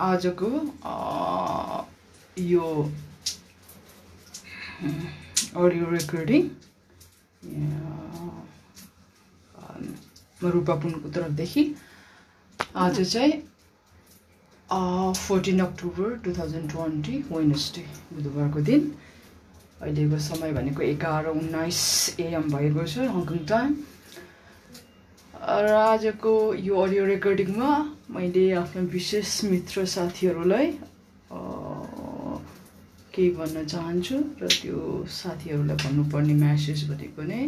आजको 0.00 0.48
यो 2.36 2.68
audio 5.56 5.90
recording 5.90 6.48
रूपापुनको 10.50 11.08
तर्फदेखि 11.10 11.64
आज 12.76 13.00
चाहिँ 13.02 13.32
fourteen 14.68 15.60
October 15.60 16.16
two 16.18 16.32
thousand 16.34 16.70
twenty 16.70 17.16
Wednesday 17.30 17.86
बुधबारको 18.12 18.60
दिन 18.62 18.92
अहिलेको 19.80 20.18
समय 20.20 20.52
भनेको 20.52 20.82
एघार 20.84 21.26
उन्नाइस 21.28 21.82
एएम 22.20 22.50
भएको 22.50 22.86
छ 22.86 23.06
हङकङ 23.10 23.44
टाइम 23.48 23.76
र 25.44 25.72
आजको 25.74 26.32
यो 26.56 26.74
अडियो 26.78 27.04
रेकर्डिङमा 27.06 27.70
मैले 28.10 28.44
आफ्नो 28.54 28.82
विशेष 28.90 29.32
मित्र 29.44 29.84
साथीहरूलाई 29.88 30.66
केही 33.14 33.30
भन्न 33.32 33.64
चाहन्छु 33.64 34.18
र 34.40 34.48
त्यो 34.52 34.80
साथीहरूलाई 35.12 35.76
भन्नुपर्ने 35.82 36.34
म्यासेज 36.36 36.84
भनेको 36.88 37.22
नै 37.24 37.40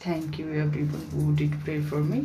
thank 0.00 0.40
you 0.40 0.46
everyone 0.86 1.06
who 1.12 1.32
did 1.36 1.56
pray 1.64 1.78
for 1.84 2.04
me 2.04 2.20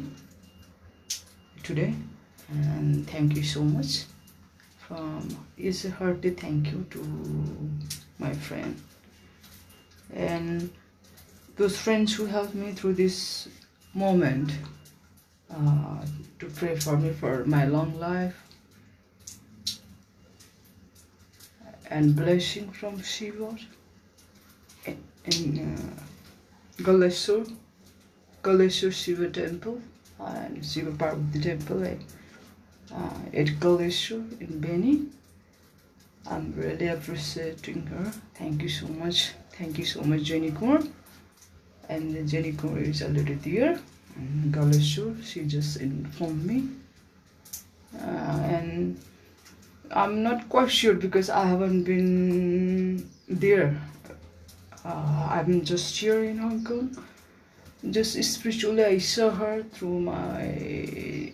today 1.62 1.88
and 1.88 3.06
thank 3.08 3.38
you 3.38 3.44
so 3.52 3.64
much 3.68 3.96
from 4.82 5.32
is 5.70 5.86
heartily 6.00 6.32
thank 6.42 6.74
you 6.74 6.84
to 6.92 7.08
my 8.22 8.34
friend 8.42 10.14
and 10.28 10.70
those 11.58 11.74
friends 11.80 12.20
who 12.20 12.28
help 12.30 12.56
me 12.56 12.74
through 12.76 12.94
this 12.96 13.20
moment 13.94 14.52
uh, 15.56 16.06
to 16.40 16.46
pray 16.48 16.78
for 16.80 16.98
me 16.98 17.12
for 17.12 17.46
my 17.46 17.66
long 17.66 18.00
life 18.00 18.36
and 21.90 22.16
blessing 22.16 22.72
from 22.72 23.02
Shiva 23.02 23.58
in, 24.86 25.78
uh, 25.78 26.84
Galesur 26.84 27.46
Shiva 28.92 29.30
temple 29.30 29.82
and 30.20 30.66
Shiva 30.66 30.92
Parvati 30.92 31.42
temple 31.42 31.84
at, 31.84 31.98
uh, 32.94 33.20
at 33.34 33.48
Galesur 33.60 34.42
in 34.42 34.60
Beni. 34.60 35.08
I'm 36.30 36.54
really 36.56 36.88
appreciating 36.88 37.88
her. 37.88 38.12
Thank 38.36 38.62
you 38.62 38.70
so 38.70 38.88
much. 38.88 39.32
Thank 39.58 39.78
you 39.78 39.86
so 39.86 40.02
much, 40.02 40.24
Jenny 40.24 40.52
Kumar. 40.52 40.82
And 41.90 42.30
Jenny 42.30 42.54
Kumar 42.54 42.80
is 42.80 43.02
already 43.02 43.34
there. 43.34 43.80
Galesur. 44.52 45.24
She 45.24 45.46
just 45.46 45.78
informed 45.78 46.46
me. 46.46 46.70
Uh, 48.00 48.40
and 48.46 49.00
I'm 49.92 50.24
not 50.24 50.48
quite 50.50 50.72
sure 50.72 50.94
because 50.94 51.30
I 51.30 51.46
haven't 51.46 51.84
been 51.84 53.10
there. 53.28 53.80
Uh, 54.86 55.28
I'm 55.30 55.64
just 55.64 55.98
here 55.98 56.24
in 56.24 56.38
Hong 56.38 56.64
Kong. 56.64 56.96
Just 57.90 58.24
spiritually, 58.24 58.84
I 58.84 58.98
saw 59.00 59.30
her 59.32 59.64
through 59.64 60.02
my 60.02 61.34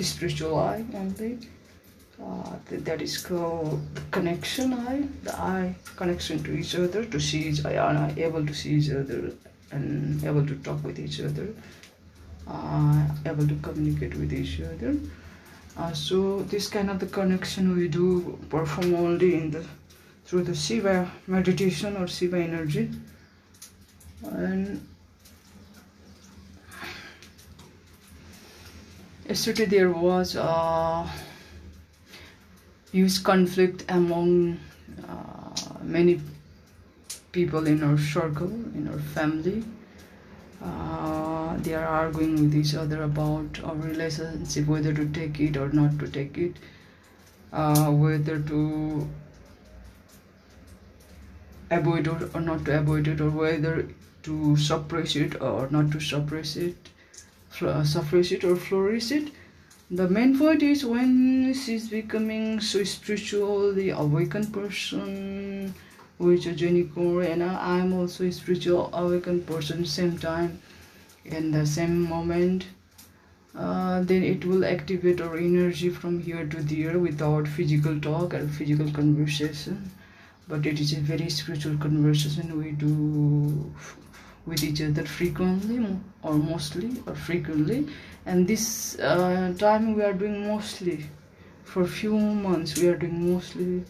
spiritual 0.00 0.58
eye 0.58 0.84
only. 0.94 1.38
Uh, 2.22 2.56
that 2.70 3.00
is 3.00 3.16
called 3.16 3.80
connection 4.10 4.74
eye, 4.74 5.08
the 5.22 5.34
eye 5.34 5.74
connection 5.96 6.42
to 6.42 6.52
each 6.52 6.74
other, 6.74 7.04
to 7.04 7.18
see 7.18 7.48
each 7.48 7.64
eye, 7.64 8.12
able 8.16 8.44
to 8.44 8.52
see 8.52 8.72
each 8.74 8.90
other 8.90 9.32
and 9.72 10.22
able 10.24 10.46
to 10.46 10.56
talk 10.56 10.82
with 10.84 10.98
each 10.98 11.20
other, 11.20 11.48
uh, 12.48 13.06
able 13.26 13.46
to 13.46 13.54
communicate 13.62 14.14
with 14.16 14.32
each 14.32 14.60
other. 14.60 14.96
Uh, 15.76 15.92
so 15.92 16.42
this 16.42 16.68
kind 16.68 16.90
of 16.90 16.98
the 16.98 17.06
connection 17.06 17.76
we 17.76 17.88
do 17.88 18.38
perform 18.48 18.94
only 18.94 19.34
in 19.34 19.50
the 19.50 19.64
through 20.24 20.44
the 20.44 20.54
Shiva 20.54 21.10
meditation 21.26 21.96
or 21.96 22.06
Shiva 22.06 22.38
energy. 22.38 22.90
And 24.22 24.86
yesterday 29.26 29.64
there 29.64 29.90
was 29.90 30.36
a 30.36 31.10
huge 32.92 33.22
conflict 33.24 33.84
among 33.88 34.58
uh, 35.08 35.50
many 35.82 36.20
people 37.32 37.66
in 37.66 37.82
our 37.82 37.98
circle, 37.98 38.50
in 38.74 38.88
our 38.92 38.98
family. 38.98 39.62
Uh, 40.62 41.56
they 41.58 41.74
are 41.74 41.86
arguing 41.86 42.34
with 42.42 42.54
each 42.54 42.74
other 42.74 43.02
about 43.02 43.60
our 43.64 43.76
relationship, 43.76 44.66
whether 44.66 44.92
to 44.92 45.08
take 45.08 45.40
it 45.40 45.56
or 45.56 45.70
not 45.70 45.98
to 45.98 46.08
take 46.08 46.36
it, 46.36 46.56
uh, 47.52 47.90
whether 47.90 48.38
to 48.40 49.08
avoid 51.70 52.06
it 52.06 52.34
or 52.34 52.40
not 52.40 52.64
to 52.66 52.78
avoid 52.78 53.08
it, 53.08 53.20
or 53.20 53.30
whether 53.30 53.88
to 54.22 54.56
suppress 54.56 55.16
it 55.16 55.40
or 55.40 55.66
not 55.70 55.90
to 55.90 56.00
suppress 56.00 56.56
it, 56.56 56.90
suppress 57.50 58.32
it 58.32 58.44
or 58.44 58.56
flourish 58.56 59.10
it. 59.10 59.32
The 59.90 60.08
main 60.08 60.38
point 60.38 60.62
is 60.62 60.84
when 60.84 61.54
she's 61.54 61.88
becoming 61.88 62.60
so 62.60 62.84
spiritually 62.84 63.90
awakened 63.90 64.52
person, 64.52 65.74
which 66.20 66.46
is 66.46 66.60
Jenny 66.60 66.86
and 67.22 67.42
I'm 67.42 67.94
also 67.94 68.24
a 68.24 68.30
spiritual 68.30 68.90
awakened 68.92 69.46
person 69.46 69.86
same 69.86 70.18
time 70.18 70.60
in 71.24 71.50
the 71.50 71.64
same 71.64 72.02
moment. 72.08 72.66
Uh, 73.56 74.02
then 74.02 74.22
it 74.22 74.44
will 74.44 74.66
activate 74.66 75.22
our 75.22 75.38
energy 75.38 75.88
from 75.88 76.20
here 76.20 76.46
to 76.46 76.62
there 76.62 76.98
without 76.98 77.48
physical 77.48 77.98
talk 77.98 78.34
and 78.34 78.50
physical 78.54 78.90
conversation. 78.92 79.90
But 80.46 80.66
it 80.66 80.78
is 80.78 80.92
a 80.92 81.00
very 81.00 81.30
spiritual 81.30 81.78
conversation 81.78 82.58
we 82.58 82.72
do 82.72 83.72
with 84.44 84.62
each 84.62 84.82
other 84.82 85.06
frequently 85.06 85.86
or 86.22 86.34
mostly 86.34 87.02
or 87.06 87.14
frequently. 87.14 87.88
And 88.26 88.46
this 88.46 88.98
uh, 88.98 89.54
time 89.58 89.94
we 89.94 90.02
are 90.02 90.12
doing 90.12 90.46
mostly 90.46 91.06
for 91.64 91.86
few 91.86 92.18
months 92.18 92.78
we 92.78 92.88
are 92.88 92.96
doing 92.96 93.32
mostly 93.32 93.84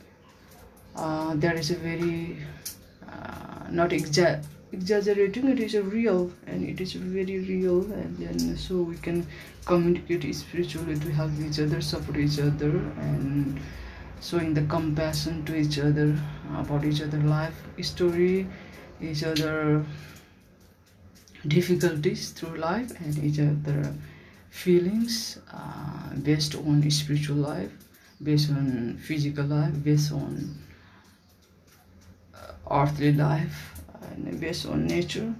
uh, 0.97 1.35
there 1.35 1.55
is 1.55 1.71
a 1.71 1.77
very 1.77 2.37
uh, 3.09 3.67
not 3.71 3.91
exa 3.91 4.43
exaggerating 4.73 5.49
it 5.49 5.59
is 5.61 5.75
a 5.75 5.83
real 5.83 6.31
and 6.47 6.65
it 6.65 6.81
is 6.81 6.93
very 6.93 7.39
real 7.41 7.81
and 7.93 8.17
then 8.19 8.57
so 8.57 8.83
we 8.83 8.97
can 8.97 9.27
communicate 9.67 10.35
spiritually 10.35 10.97
to 10.99 11.11
help 11.11 11.33
each 11.41 11.59
other 11.59 11.81
support 11.81 12.17
each 12.17 12.39
other 12.39 12.71
and 13.09 13.61
showing 14.23 14.55
the 14.55 14.63
compassion 14.63 15.45
to 15.45 15.57
each 15.57 15.79
other 15.79 16.17
about 16.57 16.85
each 16.85 17.03
other 17.03 17.19
life 17.19 17.55
story 17.83 18.47
each 19.01 19.25
other 19.25 19.85
difficulties 21.49 22.31
through 22.31 22.57
life 22.57 22.93
and 23.01 23.19
each 23.25 23.41
other 23.41 23.93
feelings 24.51 25.39
uh, 25.53 26.15
based 26.23 26.55
on 26.55 26.89
spiritual 26.91 27.37
life 27.37 27.73
based 28.23 28.51
on 28.51 28.99
physical 29.03 29.45
life 29.47 29.73
based 29.83 30.13
on 30.13 30.55
earthly 32.71 33.13
life 33.13 33.81
and 34.03 34.41
based 34.41 34.67
on 34.67 34.87
nature. 34.87 35.35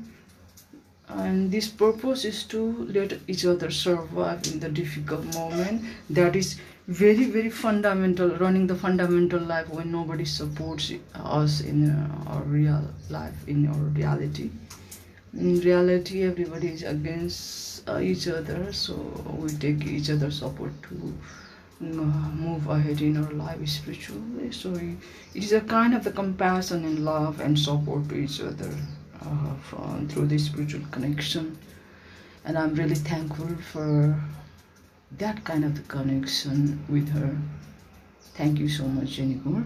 And 1.09 1.51
this 1.51 1.69
purpose 1.69 2.25
is 2.25 2.45
to 2.45 2.87
let 2.89 3.19
each 3.27 3.45
other 3.45 3.71
survive 3.71 4.47
in 4.47 4.61
the 4.61 4.69
difficult 4.69 5.25
moment. 5.35 5.83
That 6.09 6.37
is 6.37 6.57
very 6.87 7.27
very 7.27 7.51
fundamental 7.51 8.31
running 8.39 8.67
the 8.67 8.75
fundamental 8.75 9.39
life 9.41 9.69
when 9.69 9.93
nobody 9.93 10.25
supports 10.25 10.93
us 11.15 11.61
in 11.61 11.91
our 12.27 12.43
real 12.43 12.83
life 13.09 13.47
in 13.47 13.69
our 13.69 13.85
reality. 13.99 14.51
In 15.33 15.61
reality 15.61 16.25
everybody 16.25 16.69
is 16.69 16.83
against 16.83 17.89
uh, 17.89 18.01
each 18.01 18.27
other 18.27 18.73
so 18.73 18.95
we 19.39 19.51
take 19.51 19.87
each 19.87 20.11
other 20.11 20.31
support 20.33 20.73
to 20.85 21.15
move 21.81 22.67
ahead 22.69 23.01
in 23.01 23.17
our 23.17 23.33
life 23.33 23.67
spiritually. 23.69 24.53
So 24.53 24.75
it 24.75 25.45
is 25.45 25.53
a 25.53 25.61
kind 25.61 25.95
of 25.95 26.05
the 26.05 26.13
compassion 26.13 26.85
and 26.85 27.05
love 27.05 27.41
and 27.41 27.59
support 27.59 28.09
to 28.11 28.17
each 28.17 28.41
other 28.41 28.71
uh, 29.23 29.55
from, 29.63 30.09
through 30.09 30.27
this 30.27 30.47
spiritual 30.47 30.83
connection. 30.91 31.59
And 32.45 32.57
I'm 32.59 32.75
really 32.75 32.95
thankful 32.95 33.49
for 33.73 34.21
that 35.19 35.45
kind 35.45 35.65
of 35.65 35.75
the 35.75 35.83
connection 35.83 36.85
with 36.89 37.09
her. 37.11 37.37
Thank 38.35 38.59
you 38.59 38.69
so 38.69 38.85
much, 38.85 39.11
Jenny 39.11 39.41
Kumar. 39.43 39.65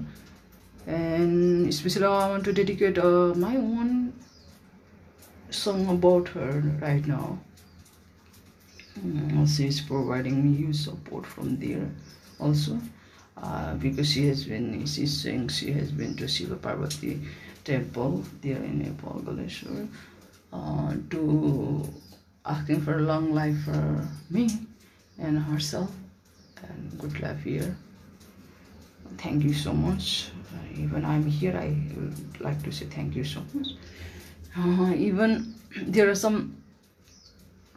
And 0.86 1.68
especially 1.68 2.06
I 2.06 2.28
want 2.28 2.44
to 2.44 2.52
dedicate 2.52 2.98
uh, 2.98 3.34
my 3.34 3.56
own 3.56 4.12
song 5.50 5.88
about 5.88 6.28
her 6.28 6.62
right 6.80 7.06
now. 7.06 7.38
Mm, 9.00 9.48
she 9.48 9.66
is 9.66 9.80
providing 9.80 10.44
me 10.44 10.72
support 10.72 11.26
from 11.26 11.58
there 11.58 11.90
also 12.38 12.78
uh, 13.36 13.74
because 13.74 14.10
she 14.10 14.26
has 14.28 14.44
been 14.44 14.86
she's 14.86 15.14
saying 15.22 15.48
she 15.48 15.72
has 15.72 15.90
been 15.90 16.16
to 16.16 16.28
Shiva 16.28 16.56
Parvati 16.56 17.20
temple 17.64 18.22
there 18.42 18.62
in 18.62 18.78
Nepal 18.78 19.20
Galeshwar 19.24 19.88
uh, 20.52 20.94
to 21.10 21.82
asking 22.46 22.82
for 22.82 22.98
a 22.98 23.02
long 23.02 23.32
life 23.34 23.56
for 23.64 24.06
me 24.30 24.48
and 25.18 25.38
herself 25.38 25.90
and 26.62 26.98
good 26.98 27.20
life 27.20 27.42
here. 27.42 27.76
Thank 29.18 29.44
you 29.44 29.54
so 29.54 29.72
much. 29.72 30.30
Uh, 30.52 30.80
even 30.80 31.04
I'm 31.04 31.26
here, 31.26 31.56
I 31.56 31.76
would 31.96 32.40
like 32.40 32.62
to 32.64 32.72
say 32.72 32.86
thank 32.86 33.14
you 33.14 33.24
so 33.24 33.42
much. 33.52 33.68
Uh, 34.56 34.94
even 34.96 35.54
there 35.86 36.08
are 36.10 36.14
some 36.14 36.56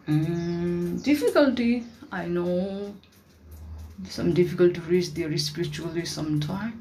um, 0.08 0.98
difficulty. 1.00 1.84
I 2.12 2.26
know 2.26 2.94
some 4.06 4.34
difficulty 4.34 4.74
to 4.76 4.82
reach 4.82 5.14
there 5.14 5.36
spiritually 5.38 6.06
sometime 6.06 6.80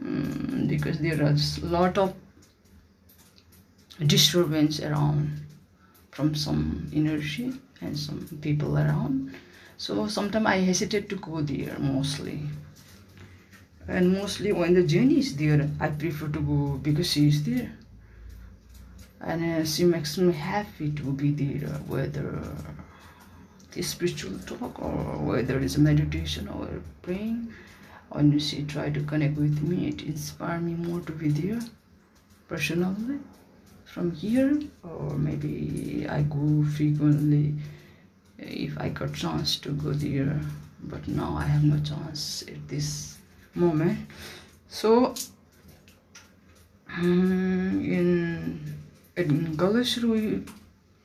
um, 0.00 0.66
because 0.68 0.98
there 0.98 1.22
is 1.22 1.58
a 1.58 1.66
lot 1.66 1.96
of 1.98 2.14
disturbance 4.06 4.80
around 4.80 5.40
from 6.10 6.34
some 6.34 6.90
energy 6.94 7.52
and 7.80 7.98
some 7.98 8.26
people 8.40 8.78
around. 8.78 9.34
So 9.76 10.06
sometimes 10.06 10.46
i 10.46 10.56
hesitate 10.56 11.08
to 11.08 11.16
go 11.16 11.40
there 11.40 11.78
mostly. 11.78 12.40
And 13.88 14.12
mostly 14.12 14.52
when 14.52 14.74
the 14.74 14.82
journey 14.84 15.18
is 15.18 15.36
there 15.36 15.68
i 15.80 15.88
prefer 15.88 16.28
to 16.28 16.40
go 16.40 16.78
because 16.82 17.10
she 17.10 17.28
is 17.28 17.42
there. 17.44 17.72
And 19.20 19.44
uh, 19.44 19.64
she 19.64 19.84
makes 19.84 20.18
me 20.18 20.32
happy 20.32 20.90
to 20.90 21.12
be 21.12 21.30
there 21.30 21.68
whether 21.86 22.42
spiritual 23.80 24.38
talk 24.40 24.82
or 24.82 25.16
whether 25.18 25.58
it's 25.58 25.76
a 25.76 25.80
meditation 25.80 26.48
or 26.48 26.68
praying 27.00 27.52
when 28.10 28.38
she 28.38 28.64
try 28.64 28.90
to 28.90 29.00
connect 29.04 29.38
with 29.38 29.62
me. 29.62 29.88
It 29.88 30.02
inspires 30.02 30.62
me 30.62 30.74
more 30.74 31.00
to 31.00 31.12
be 31.12 31.28
there 31.28 31.60
personally 32.48 33.18
from 33.84 34.10
here 34.12 34.60
or 34.82 35.10
maybe 35.16 36.06
I 36.08 36.22
go 36.22 36.64
frequently 36.76 37.54
if 38.38 38.76
I 38.78 38.88
got 38.88 39.14
chance 39.14 39.56
to 39.58 39.70
go 39.70 39.92
there 39.92 40.40
but 40.84 41.06
now 41.08 41.36
I 41.36 41.44
have 41.44 41.64
no 41.64 41.78
chance 41.80 42.42
at 42.48 42.68
this 42.68 43.18
moment. 43.54 43.98
So 44.68 45.14
um, 46.98 47.80
in 47.84 48.76
in 49.16 49.56
we 50.10 50.42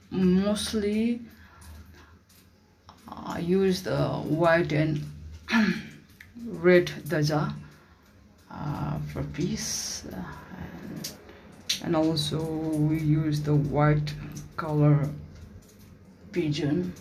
mostly 0.10 1.22
uh, 3.25 3.38
use 3.38 3.81
the 3.81 4.08
white 4.08 4.72
and 4.72 5.04
red 6.46 6.92
daja 7.08 7.54
uh, 8.52 8.98
for 9.12 9.24
peace 9.24 10.06
uh, 10.14 10.24
and 11.84 11.96
also 11.96 12.42
we 12.42 13.00
use 13.00 13.42
the 13.42 13.56
white 13.56 14.14
color 14.56 15.10
pigeon 16.31 16.94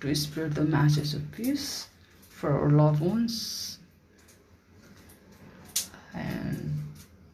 to 0.00 0.14
spread 0.14 0.54
the 0.54 0.64
message 0.64 1.14
of 1.14 1.32
peace 1.32 1.88
for 2.28 2.52
our 2.52 2.70
loved 2.70 3.00
ones. 3.00 3.78
And 6.14 6.84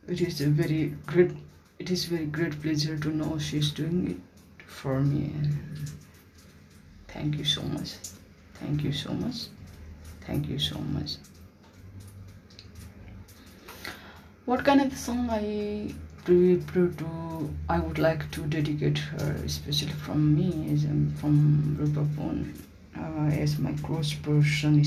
it 0.08 0.20
is 0.20 0.40
a 0.40 0.48
very 0.48 0.94
great 1.06 1.32
it 1.78 1.90
is 1.90 2.04
very 2.04 2.26
great 2.26 2.60
pleasure 2.62 2.96
to 2.98 3.08
know 3.08 3.38
she's 3.38 3.70
doing 3.70 4.10
it 4.12 4.64
for 4.66 5.00
me. 5.00 5.32
and 5.42 5.90
thank 7.14 7.38
you 7.38 7.44
so 7.44 7.62
much. 7.62 7.94
Thank 8.54 8.84
you 8.84 8.92
so 8.92 9.12
much. 9.14 9.46
Thank 10.26 10.48
you 10.48 10.58
so 10.58 10.78
much. 10.78 11.16
What 14.44 14.64
kind 14.64 14.82
of 14.82 14.94
song 14.96 15.30
I 15.30 15.94
to 16.26 17.50
I 17.68 17.78
would 17.78 17.98
like 17.98 18.30
to 18.32 18.40
dedicate 18.46 18.98
her 18.98 19.32
especially 19.44 19.92
from 19.92 20.34
me 20.34 20.72
is 20.72 20.84
um, 20.84 21.14
from 21.20 21.76
Rupa 21.78 22.06
uh, 22.98 23.42
as 23.42 23.58
my 23.58 23.72
close 23.82 24.14
person 24.14 24.82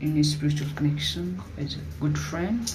in 0.00 0.18
a 0.18 0.24
spiritual 0.24 0.68
connection 0.76 1.40
as 1.58 1.76
a 1.76 2.00
good 2.00 2.18
friend. 2.18 2.74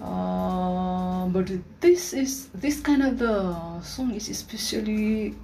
Uh, 0.00 1.26
but 1.28 1.50
this 1.80 2.12
is 2.12 2.48
this 2.54 2.80
kind 2.80 3.02
of 3.02 3.18
the 3.18 3.80
song 3.82 4.14
is 4.14 4.28
especially 4.28 5.34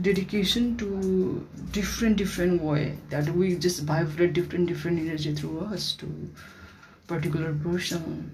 dedication 0.00 0.76
to 0.76 1.46
different 1.72 2.16
different 2.16 2.62
way 2.62 2.96
that 3.10 3.28
we 3.30 3.56
just 3.56 3.82
vibrate 3.82 4.32
different 4.34 4.66
different 4.66 4.98
energy 4.98 5.34
through 5.34 5.60
us 5.60 5.92
to 5.94 6.06
particular 7.06 7.52
person 7.54 8.30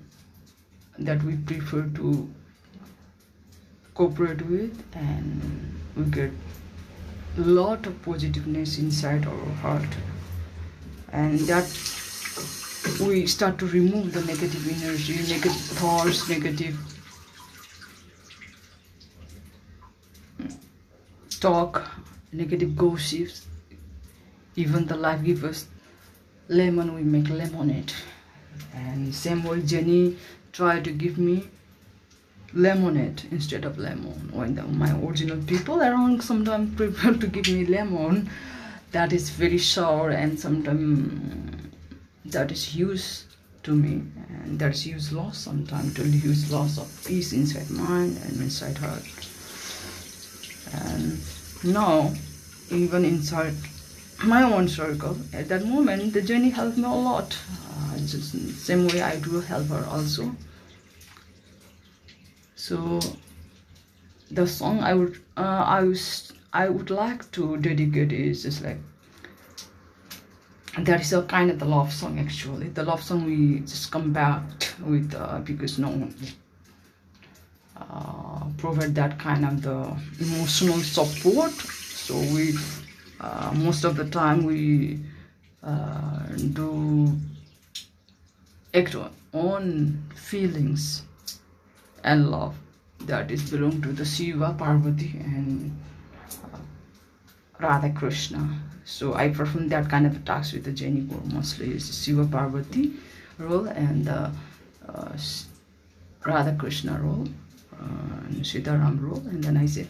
that 0.99 1.23
we 1.23 1.37
prefer 1.37 1.83
to 1.95 2.29
cooperate 3.95 4.43
with 4.47 4.83
and 4.95 5.81
we 5.97 6.05
get 6.05 6.31
a 7.39 7.41
lot 7.41 7.87
of 7.87 8.03
positiveness 8.03 8.79
inside 8.79 9.27
our 9.27 9.53
heart. 9.63 9.89
And 11.13 11.39
that 11.41 11.65
we 13.01 13.27
start 13.27 13.59
to 13.59 13.67
remove 13.67 14.13
the 14.13 14.25
negative 14.25 14.67
energy 14.83 15.17
negative 15.33 15.53
thoughts 15.81 16.29
negative 16.29 16.77
talk 21.43 21.91
negative 22.33 22.77
gossips 22.77 23.47
even 24.55 24.87
the 24.87 24.97
life 24.97 25.23
givers. 25.25 25.67
lemon 26.49 26.95
we 26.95 27.03
make 27.03 27.29
lemonade. 27.29 27.93
And 28.75 29.15
same 29.15 29.43
way 29.45 29.63
Jenny 29.63 30.17
tried 30.53 30.85
to 30.85 30.93
give 30.93 31.19
me 31.19 31.49
lemonade 32.53 33.23
instead 33.31 33.65
of 33.65 33.79
lemon. 33.79 34.31
When 34.33 34.55
the, 34.55 34.63
my 34.63 34.91
original 35.01 35.43
people 35.45 35.81
around 35.81 36.23
sometimes 36.23 36.77
prefer 36.77 37.15
to 37.15 37.27
give 37.27 37.49
me 37.49 37.65
lemon 37.67 38.31
that 38.93 39.13
is 39.13 39.31
very 39.31 39.59
sour 39.59 40.11
and 40.11 40.39
sometimes 40.39 41.73
that 42.27 42.53
is 42.53 42.77
used 42.77 43.25
to 43.65 43.75
me. 43.75 44.03
And 44.45 44.59
that's 44.59 44.87
use 44.87 45.11
loss 45.13 45.39
sometimes 45.39 45.95
to 45.95 46.07
use 46.07 46.53
loss 46.53 46.79
of 46.79 47.05
peace 47.07 47.33
inside 47.33 47.71
mind 47.71 48.19
and 48.27 48.41
inside 48.43 48.77
heart 48.79 49.03
and 50.73 51.19
now 51.65 52.13
even 52.71 53.05
inside 53.05 53.55
my 54.25 54.43
own 54.43 54.69
circle 54.69 55.17
at 55.33 55.49
that 55.49 55.65
moment 55.65 56.13
the 56.13 56.23
journey 56.23 56.51
helped 56.51 56.77
me 56.77 56.85
a 56.85 56.89
lot. 56.89 57.37
Just 57.97 58.33
same 58.59 58.89
way 58.89 59.01
I 59.01 59.17
do 59.21 59.41
help 59.41 59.69
her 59.69 59.85
also. 59.89 60.35
So 62.57 63.01
the 64.31 64.47
song 64.47 64.81
I 64.81 64.95
would 64.95 65.21
uh, 65.37 65.65
I 65.67 65.83
was 65.83 66.33
I 66.53 66.69
would 66.69 66.91
like 66.91 67.31
to 67.33 67.57
dedicate 67.59 68.13
is 68.13 68.43
just 68.43 68.63
like 68.63 68.79
that 70.79 71.01
is 71.01 71.13
a 71.13 71.23
kind 71.23 71.51
of 71.51 71.59
the 71.59 71.65
love 71.65 71.93
song 71.93 72.19
actually. 72.19 72.69
The 72.69 72.83
love 72.83 73.03
song 73.03 73.25
we 73.25 73.61
just 73.61 73.93
come 73.93 74.13
back 74.13 74.43
with 74.85 75.15
uh, 75.15 75.39
because 75.41 75.79
no 75.79 75.89
one 75.89 76.15
uh, 77.91 78.45
provide 78.59 78.95
that 78.95 79.19
kind 79.19 79.45
of 79.45 79.63
the 79.63 79.97
emotional 80.21 80.79
support. 80.79 81.53
So 81.53 82.19
we 82.35 82.55
uh, 83.21 83.53
most 83.55 83.85
of 83.85 83.97
the 83.97 84.09
time 84.09 84.45
we 84.45 85.01
uh, 85.63 86.27
do 86.53 87.17
act 88.75 88.97
on 89.33 90.03
feelings 90.15 91.03
and 92.05 92.31
love 92.31 92.57
that 93.01 93.31
is 93.31 93.51
belong 93.51 93.81
to 93.83 93.93
the 93.93 94.05
Shiva, 94.05 94.55
Parvati 94.59 95.19
and 95.21 95.77
uh, 96.53 96.59
Radha 97.61 97.91
Krishna. 97.91 98.61
So 98.85 99.15
I 99.15 99.29
perform 99.29 99.69
that 99.69 99.89
kind 99.89 100.07
of 100.07 100.25
task 100.25 100.55
with 100.55 100.65
the 100.65 100.73
Jenny 100.73 101.07
mostly 101.33 101.75
is 101.75 102.03
Shiva 102.03 102.27
Parvati 102.27 102.93
role 103.39 103.67
and 103.67 104.05
the 104.05 104.31
uh, 104.89 105.17
Radha 106.25 106.57
Krishna 106.59 106.99
role 107.01 107.29
uh, 107.83 108.43
Sitaram 108.43 109.01
role 109.01 109.23
and 109.31 109.43
then 109.43 109.57
I 109.57 109.67
say 109.67 109.87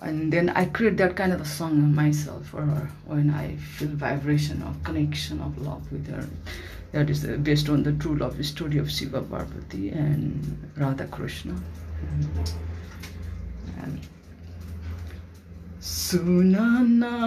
and 0.00 0.32
then 0.32 0.50
I 0.50 0.66
create 0.66 0.96
that 0.98 1.16
kind 1.16 1.32
of 1.32 1.40
a 1.40 1.44
song 1.44 1.94
myself 1.94 2.46
for 2.46 2.62
her 2.62 2.88
when 3.06 3.30
I 3.30 3.56
feel 3.56 3.88
vibration 3.88 4.62
of 4.62 4.82
connection 4.84 5.40
of 5.40 5.58
love 5.58 5.90
with 5.90 6.06
her. 6.08 6.28
That 6.92 7.10
is 7.10 7.24
uh, 7.24 7.36
based 7.42 7.68
on 7.68 7.82
the 7.82 7.92
true 7.92 8.14
love 8.16 8.44
story 8.46 8.78
of 8.78 8.90
Shiva 8.90 9.22
Parvati 9.22 9.90
and 9.90 10.70
Radha 10.76 11.06
Krishna. 11.06 11.56
And 13.82 14.00
Sunana 15.80 17.18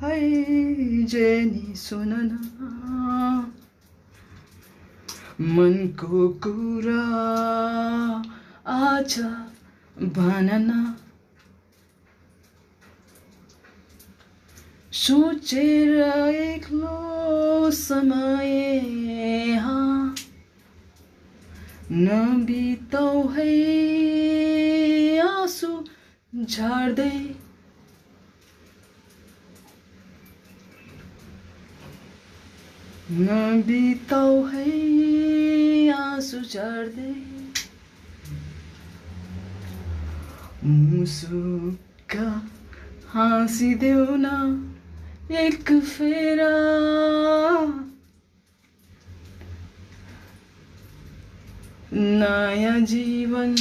Hai 0.00 1.04
Jenny 1.06 1.74
Sunana. 1.74 2.40
Manko 5.38 6.40
Kura 6.40 8.22
आज 8.70 9.14
भनन। 10.16 10.70
सोचेर 14.92 16.00
एक्लो 16.34 17.70
समय 17.70 19.56
हाँ 19.62 20.14
नबितौ 21.92 23.08
है 23.28 23.48
आँसु 25.20 25.72
झर्दै। 26.44 27.10
नबितौ 33.10 34.26
है 34.44 35.88
आँसु 35.92 36.40
झर्दै। 36.40 37.12
मुसुका 40.64 42.42
हाँसी 43.08 43.74
देना 43.74 44.32
एक 45.38 45.72
फेरा। 45.72 46.50
नया 51.92 52.78
जीवन 52.78 53.54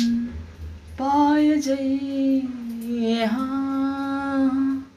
पाय 0.99 1.57
जाइए 1.57 3.25
हाँ। 3.25 4.89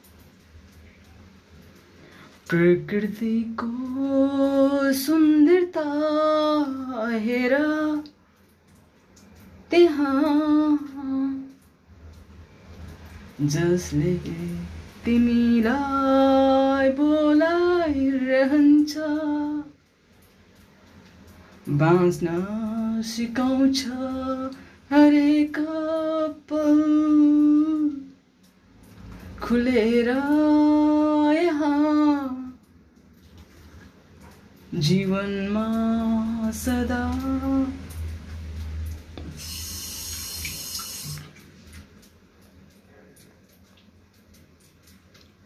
प्रकृति 2.49 3.55
को 3.59 4.93
सुंदरता 4.93 5.83
हेरा 7.11 8.03
तिहा 9.71 10.13
जसले 13.45 14.13
तिमीलाई 15.05 16.89
बोलाइरहन्छ 16.97 18.93
बाँच्न 21.79 22.27
सिकाउँछ 23.05 23.79
हरेक 24.91 25.57
खुलेर 29.43 30.09
यहाँ 31.35 31.79
जीवनमा 34.73 35.67
सदा 36.51 37.03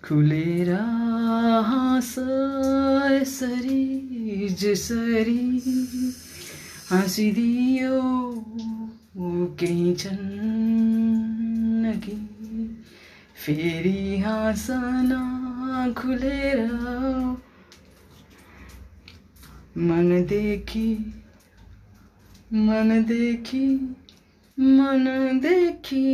खुलेर 0.08 0.70
हाँस 1.68 2.14
यसरी 3.12 4.48
जसरी 4.60 5.42
हाँसिदियो 6.90 7.98
केही 9.60 9.94
छन् 9.96 11.92
कि 12.04 12.16
फेरि 13.36 14.20
हाँसन 14.20 15.12
खुलेर 15.98 16.62
मनदेखि 19.88 20.88
मनदेखि 22.54 23.68
मनदेखि 24.58 26.06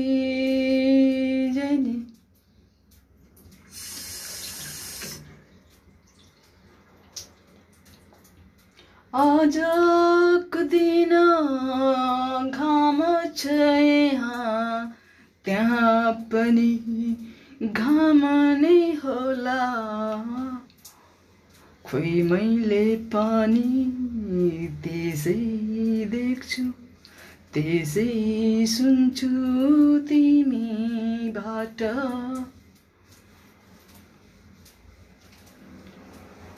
जहिले 1.56 2.12
आजको 9.13 10.62
दिन 10.70 11.12
घाम 12.50 13.01
छ 13.38 13.48
यहाँ 13.48 14.96
त्यहाँ 15.46 16.13
पनि 16.32 16.72
घाम 17.63 18.22
नै 18.62 18.79
होला। 19.03 19.60
खोइ 21.86 22.22
मैले 22.32 22.86
पनि 23.13 23.70
त्यसै 24.84 25.38
देख्छु 26.15 26.63
त्यसै 27.53 28.10
सुन्छु 28.65 29.29
तिमीबाट। 30.10 31.84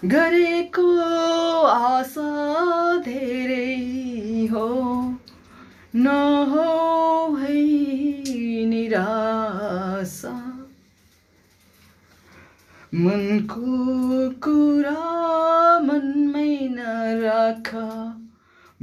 गरेको 0.05 1.61
आशा 1.61 2.97
धेरै 2.97 4.47
हो। 4.51 4.69
नहो 5.95 7.35
है 7.35 8.65
निराशा। 8.65 10.67
मनको 12.95 14.29
कुरा 14.29 15.79
मनमै 15.79 16.59
नराख। 16.61 17.75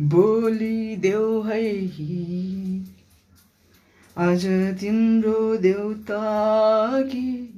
बोलिदेऊ 0.00 1.43
है। 1.43 1.93
आज 4.19 4.76
तिम्रो 4.81 5.57
देउता 5.57 6.23
कि 7.02 7.52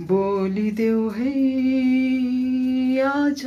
बोलिदेऊ 0.00 1.08
है 1.10 1.32
आज, 3.00 3.42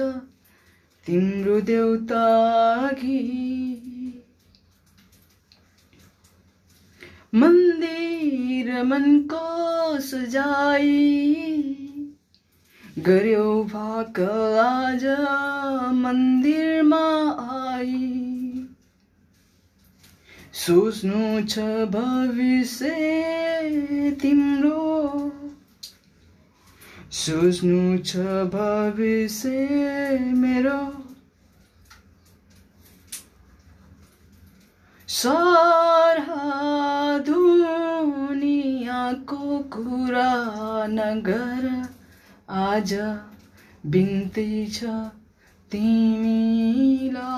तिम्रो 1.06 1.62
देउता 1.62 2.26
कि 2.94 3.20
मंदिर 7.36 8.84
मनको 8.84 10.00
सजाई 10.00 11.00
गर्यो 13.00 13.64
भाक 13.64 14.20
आज 14.60 15.06
मन्दिरमा 15.96 17.06
आई। 17.50 18.10
सोच्नु 20.54 21.42
छ 21.48 21.60
भविष्य 21.90 22.90
तिम्रो 24.22 24.82
सोच्नु 27.13 27.98
छ 27.98 28.17
भविष्य 28.53 29.50
मेरो। 30.34 30.79
सारा 35.08 36.48
दुनियाँको 37.27 39.60
कुरा 39.75 40.34
नगर 40.89 41.70
आज 42.50 42.93
बिन्ती 43.86 44.65
छ 44.67 44.84
तिमीलाई। 45.72 47.29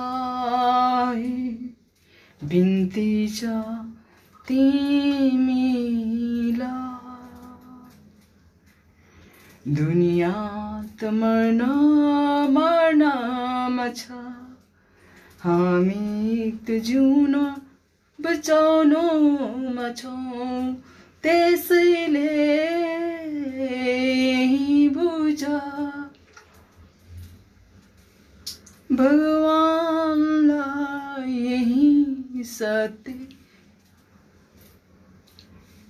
बिन्ती 2.44 3.28
छ 3.28 3.40
तिमीलाई। 4.48 6.95
दुनियाँ 9.66 10.96
त 11.00 11.04
मर्न 11.04 11.62
मर्नमा 12.54 13.88
छ 13.88 14.10
हामी 15.42 16.50
त 16.66 16.70
जिउन 16.70 17.34
बचाउनुमा 18.20 19.92
छौँ 19.92 20.74
त्यसैले 21.22 22.28
बुझ। 24.94 25.44
भगवान्लाई 28.92 31.32
यही 31.32 32.44
सत्य। 32.44 33.28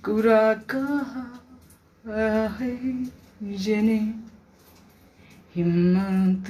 कुरा 0.05 0.53
कहा 0.53 1.41
है? 2.59 3.26
जने 3.41 3.97
हिम्मत 5.55 6.47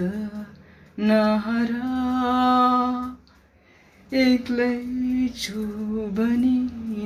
नहरा 1.00 1.88
एक्लै 4.12 4.76
छु 5.38 5.64
भनी 6.18 6.54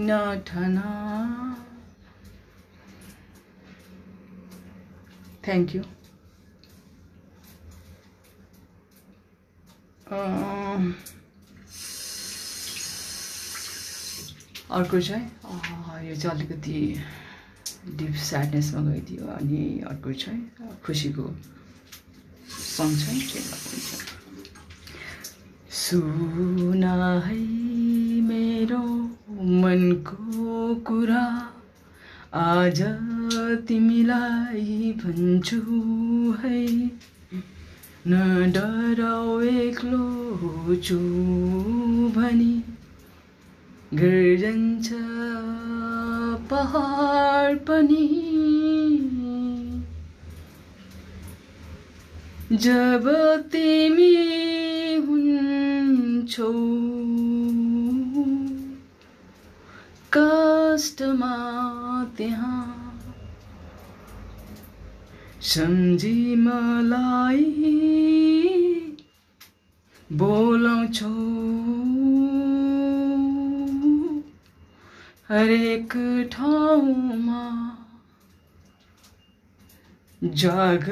नठना 0.07 0.91
थ्याङ्क 5.45 5.75
यू 5.75 5.83
अर्को 14.71 15.01
चाहिँ 15.01 15.25
यो 16.07 16.15
चाहिँ 16.15 16.35
अलिकति 16.35 16.77
डिप 17.81 18.15
स्याडनेसमा 18.23 18.81
गइदियो 18.81 19.27
अनि 19.33 19.61
अर्को 19.89 20.13
चाहिँ 20.13 20.75
खुसीको 20.85 21.23
सङ 22.49 22.89
हुन्छ 23.05 23.31
सुन 25.81 26.83
है 27.25 27.39
मेरो 28.27 28.83
मनको 29.61 30.75
कुरा 30.87 31.25
आज 32.41 32.81
तिमीलाई 33.67 34.91
भन्छु 34.99 35.61
है 36.43 36.61
न 38.07 38.51
डराउ 38.51 39.41
एक्लो 39.41 40.75
छु 40.83 40.97
भनी 42.15 42.53
गर्जन्छ 43.93 44.91
पहाड 46.51 47.57
पनि। 47.67 48.07
जब 52.63 53.05
तिमी 53.51 54.15
हुन्छौ 55.05 56.51
कष्टमा 60.13 61.35
त्यहाँ 62.17 62.67
सम्झी 65.51 66.35
मलाई 66.35 67.45
बोलाउँछौ। 70.09 71.11
हरेक 75.31 75.93
ठाउँमा 76.31 77.43
जाग 80.23 80.83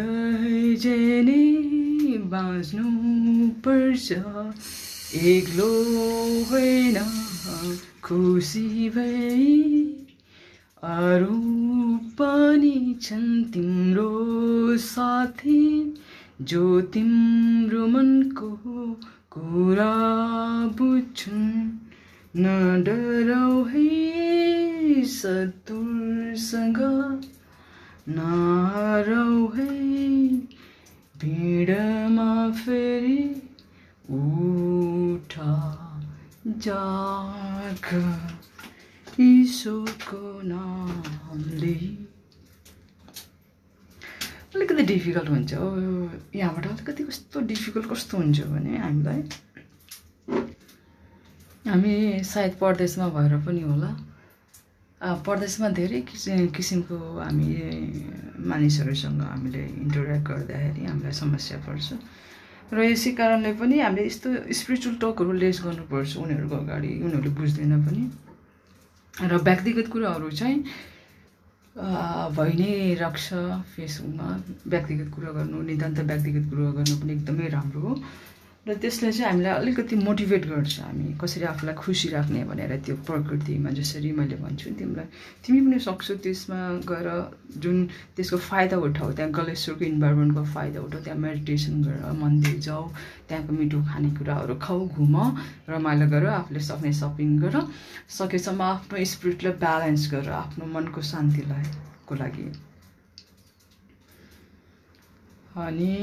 बाँच्नु 2.29 2.84
पर्छ 3.60 4.12
एक्लो 5.24 5.67
होइन 6.51 6.98
खुसी 8.03 8.89
भई 8.89 9.51
अरू 10.84 11.38
पनि 12.13 12.96
छन् 13.01 13.43
तिम्रो 13.43 14.08
साथी 14.77 15.62
जो 16.41 16.81
तिम्रो 16.81 17.88
मनको 17.88 18.50
कुरा 19.31 19.93
बुझ्छन् 20.77 21.88
न 22.36 22.84
डराउ 22.84 23.64
है 23.64 25.04
सतुरसँग 25.06 26.78
नहराउ 28.10 29.48
है 29.54 29.70
भिडमा 31.22 32.52
फेरि 32.52 33.42
उठ 34.12 35.34
जाग। 36.66 37.88
ईश्वरको 39.20 40.42
नामले। 40.42 41.74
अलिकति 44.56 44.84
डिफिकल्ट 44.84 45.30
हुन्छ। 45.30 45.54
यहाँबाट 46.36 46.66
अलिकति 46.68 47.04
कस्तो 47.04 47.40
डिफिकल्ट 47.42 47.90
कस्तो 47.90 48.18
हुन्छ 48.18 48.40
भने 48.42 48.78
हामीलाई 48.78 49.22
हामी 51.66 52.24
सायद 52.24 52.54
परदेशमा 52.60 53.08
भएर 53.16 53.36
पनि 53.46 53.62
होला। 53.62 53.92
परदेशमा 55.01 55.70
धेरै 55.75 56.00
किसिम 56.08 56.48
किसिमको 56.56 56.98
हामी 57.20 57.48
मानिसहरूसँग 58.48 59.22
हामीले 59.22 59.63
इन्टरेक्ट 59.84 60.24
गर्दाखेरि 60.28 60.86
हामीलाई 60.86 61.12
समस्या 61.20 61.58
पर्छ। 61.68 61.88
र 62.74 62.78
यसै 62.84 63.12
कारणले 63.20 63.51
पनि 63.60 63.80
हामीले 63.80 64.06
यस्तो 64.08 64.30
स्पिरिचुअल 64.60 64.96
टकहरू 65.01 65.32
लेस 65.42 65.58
गर्नुपर्छ 65.66 66.12
उनीहरूको 66.24 66.56
अगाडि 66.63 66.92
उनीहरूले 67.06 67.32
बुझ्दैन 67.38 67.74
पनि। 67.86 68.04
र 69.28 69.34
व्यक्तिगत 69.48 69.88
कुराहरू 69.92 70.30
चाहिँ 70.39 70.58
भइ 72.38 72.51
नै 72.60 72.72
राख्छ 73.04 73.28
फेसबुकमा 73.75 74.28
व्यक्तिगत 74.74 75.10
कुरा 75.16 75.32
गर्नु 75.38 75.58
नितान्त 75.70 76.00
व्यक्तिगत 76.12 76.46
कुरा 76.50 76.72
गर्नु 76.78 76.96
पनि 77.01 77.12
एकदमै 77.13 77.48
राम्रो 77.56 77.82
हो। 77.88 77.94
र 78.70 78.74
त्यसले 78.78 79.12
चाहिँ 79.12 79.26
हामीलाई 79.32 79.54
अलिकति 79.60 79.96
मोटिभेट 80.06 80.46
गर्छ 80.46 80.80
हामी 80.80 81.17
कसरी 81.22 81.46
आफूलाई 81.50 81.76
खुसी 81.76 82.10
राख्ने 82.10 82.43
भनेर 82.46 82.76
त्यो 82.86 82.96
प्रकृतिमा 83.10 83.70
जसरी 83.80 84.12
मैले 84.13 84.36
भन्छु 84.46 84.70
तिमीलाई। 84.78 85.08
तिमी 85.41 85.60
पनि 85.65 85.80
सक्छौ 85.82 86.15
त्यसमा 86.22 86.60
गएर 86.86 87.10
जुन 87.58 87.78
त्यसको 88.15 88.38
फाइदा 88.38 88.78
उठाऊ 88.78 89.10
त्यहाँ 89.17 89.32
गलेश्वरको 89.39 89.86
इन्भाइरोमेन्टको 89.86 90.43
फाइदा 90.54 90.80
उठाऊ 90.86 91.02
त्यहाँ 91.02 91.20
मेडिटेसन 91.20 91.82
गर 91.84 92.13
मन्दिर 92.22 92.60
जाऊ 92.70 92.84
त्यहाँको 93.28 93.54
मिठो 93.58 93.82
खानेकुराहरू 93.89 94.56
खाऊ 94.62 94.88
घुम 94.88 95.15
रमाइलो 95.70 96.08
गर 96.13 96.26
आफूले 96.38 96.60
सक्ने 96.70 96.93
सपिङ 97.02 97.38
गर 97.41 97.56
सकेसम्म 98.20 98.62
आफ्नो 98.70 99.06
स्पिरिटलाई 99.13 99.54
ब्यालेन्स 99.65 100.10
गर 100.13 100.30
आफ्नो 100.46 100.65
मनको 100.78 101.02
शान्तिलाई 101.12 101.65
को 102.08 102.15
लागि? 102.15 102.52
अनि 105.58 105.93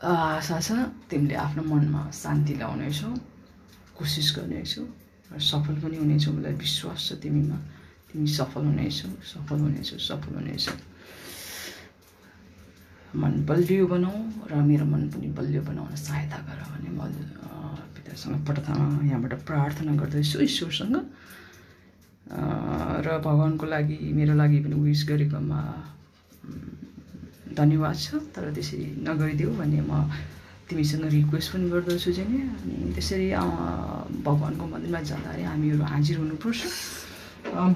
आशा 0.00 0.56
छ 0.64 0.68
तिमीले 1.10 1.34
आफ्नो 1.36 1.62
मनमा 1.62 2.02
शान्ति 2.08 2.54
ल्याउनेछौ 2.56 3.10
कोसिस 3.96 4.28
गर्नेछौ 4.36 4.84
र 5.32 5.38
सफल 5.38 5.74
पनि 5.84 5.96
हुनेछौ 6.00 6.32
मलाई 6.32 6.54
विश्वास 6.56 7.00
छ 7.08 7.20
तिमीमा। 7.20 7.58
तिमी 8.08 8.26
सफल 8.26 8.64
हुनेछौ 8.64 9.08
सफल 9.32 9.58
हुनेछौ 9.60 9.96
सफल 10.00 10.32
हुनेछौ 10.40 10.72
मन 13.20 13.32
बलियो 13.44 13.86
बनाऊ 13.92 14.18
र 14.48 14.52
मेरो 14.64 14.84
मन 14.88 15.02
पनि 15.12 15.28
बलियो 15.36 15.62
बनाउन 15.68 15.94
सहायता 16.00 16.38
गर 16.48 16.60
भने 16.72 16.90
म 16.96 17.00
पितासँग 17.92 18.40
प्रार्थना 18.46 19.04
यहाँबाट 19.04 19.32
प्रार्थना 19.44 19.92
गर्दैछु 20.00 20.40
ईश्वरसँग। 20.48 20.96
र 23.04 23.08
भगवान्को 23.20 23.66
लागि 23.66 23.98
मेरो 24.16 24.34
लागि 24.40 24.58
पनि 24.64 24.74
विस 24.80 25.04
गरेकोमा 25.08 25.60
धन्यवाद 27.56 27.96
छ 27.96 28.08
तर 28.34 28.50
त्यसरी 28.54 28.86
नगरिदेऊ 29.08 29.50
भन्ने 29.58 29.80
म 29.90 30.06
तिमीसँग 30.70 31.04
रिक्वेस्ट 31.10 31.48
पनि 31.52 31.66
गर्दछु 31.70 32.10
चाहिँ 32.14 32.40
अनि 32.62 32.92
त्यसरी 32.94 33.28
भगवान्को 34.26 34.64
मन्दिरमा 34.72 35.00
जाँदाखेरि 35.10 35.42
हामीहरू 35.50 35.82
हाजिर 35.92 36.16
हुनुपर्छ। 36.18 36.60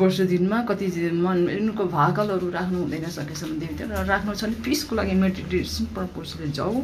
वर्ष 0.00 0.20
दिनमा 0.30 0.58
कति 0.68 0.87
मन 1.24 1.38
उनीहरूको 1.50 1.84
भाकलहरू 1.90 2.46
राख्नु 2.54 2.78
हुँदैन 2.78 3.06
सकेसम्म 3.10 3.58
देवी 3.58 3.74
र 3.90 4.04
राख्नु 4.06 4.34
छ 4.37 4.44
भने 4.44 4.62
पिसको 4.62 4.92
लागि 4.94 5.14
मेडिटेसन 5.24 5.84
पर्पोजले 5.96 6.48
जाऊ 6.54 6.74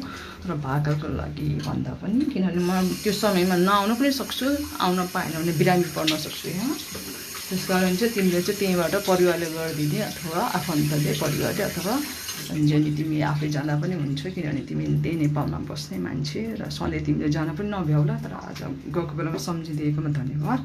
र 0.48 0.50
भाकलको 0.66 1.09
लागि 1.20 1.48
भन्दा 1.62 1.92
पनि। 2.00 2.24
किनभने 2.33 2.62
म 2.64 2.70
त्यो 3.05 3.12
समयमा 3.12 3.57
नआउन 3.68 3.94
पनि 4.00 4.11
सक्छु 4.11 4.46
आउन 4.81 4.98
पाएन 5.14 5.33
भने 5.38 5.53
बिरामी 5.61 5.87
पर्न 5.94 6.16
सक्छु 6.24 6.48
यहाँ 6.48 6.74
त्यस 6.74 7.62
कारण 7.68 7.94
चाहिँ 8.00 8.12
तिमीले 8.14 8.40
चाहिँ 8.42 8.59
त्यहीँबाट 8.59 8.94
परिवारले 9.07 9.48
गरिदिने 9.55 10.00
अथवा 10.11 10.40
आफन्तले 10.59 11.12
परिवारले 11.22 11.62
अथवा 11.70 11.94
अनि 12.50 12.90
तिमी 12.96 13.20
आफै 13.33 13.48
जाँदा 13.55 13.74
पनि 13.83 13.94
हुन्छ 14.03 14.22
किनभने 14.35 14.62
तिमी 14.68 14.85
त्यही 15.03 15.16
नेपालमा 15.22 15.59
बस्ने 15.70 15.98
मान्छे 16.07 16.40
र 16.61 16.62
सधैँ 16.70 17.03
तिमीले 17.07 17.29
जान 17.37 17.48
पनि 17.59 17.68
नभ्याउला 17.70 18.14
तर 18.24 18.33
आज 18.33 18.61
गएको 18.94 19.12
बेलामा 19.18 19.40
सम्झिदिएकोमा 19.48 20.11
धन्यवाद। 20.20 20.61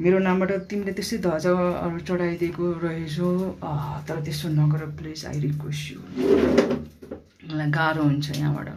मेरो 0.00 0.18
नामबाट 0.26 0.50
तिमीले 0.70 0.92
त्यस्तै 0.98 1.18
ध्वजाहरू 1.26 1.98
चढाइदिएको 2.08 2.64
रहेछौ। 2.84 3.30
तर 4.06 4.16
त्यस्तो 4.26 4.48
नगर 4.58 4.82
प्लिज 4.98 5.20
आई 5.30 5.38
रिक्वेस्ट 5.46 5.84
यु 5.92 5.98
मलाई 7.50 7.68
गाह्रो 7.78 8.02
हुन्छ 8.02 8.26
यहाँबाट। 8.34 8.68